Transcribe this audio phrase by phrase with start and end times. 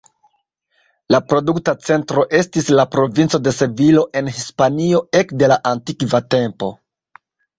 [1.15, 6.71] La produkta centro estis la provinco de Sevilo en Hispanio ekde la antikva tempo.